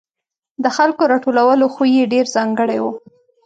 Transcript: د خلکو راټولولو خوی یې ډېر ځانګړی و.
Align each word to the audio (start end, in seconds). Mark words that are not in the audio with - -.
د 0.63 0.65
خلکو 0.75 1.03
راټولولو 1.11 1.65
خوی 1.75 1.91
یې 1.97 2.05
ډېر 2.13 2.25
ځانګړی 2.35 2.77
و. 2.83 2.85